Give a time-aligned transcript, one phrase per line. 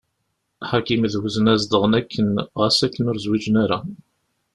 [0.69, 3.79] Ḥakim d Wezna zedɣen akken xas akken ur zwiǧen ara.